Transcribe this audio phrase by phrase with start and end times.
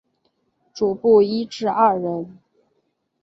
[0.73, 2.39] 主薄一至二人。